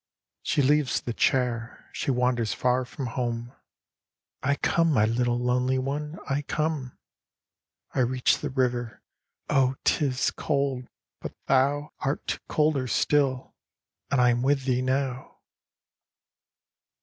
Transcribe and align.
"She 0.41 0.63
leaves 0.63 0.99
the 0.99 1.13
chair: 1.13 1.87
she 1.93 2.09
wanders 2.09 2.55
far 2.55 2.85
from 2.85 3.05
home:" 3.05 3.53
I 4.41 4.55
come, 4.55 4.91
my 4.91 5.05
little 5.05 5.37
lonely 5.37 5.77
one, 5.77 6.17
I 6.27 6.41
come! 6.41 6.97
I 7.93 7.99
reach 7.99 8.39
the 8.39 8.49
river: 8.49 9.03
oh, 9.47 9.75
't 9.85 10.03
is 10.03 10.31
cold, 10.31 10.87
but 11.19 11.35
thou 11.45 11.91
Art 11.99 12.39
colder 12.47 12.87
still, 12.87 13.53
and 14.09 14.19
I 14.19 14.31
am 14.31 14.41
with 14.41 14.65
thee 14.65 14.81
now." 14.81 15.37